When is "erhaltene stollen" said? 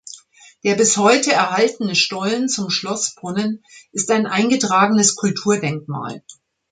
1.31-2.49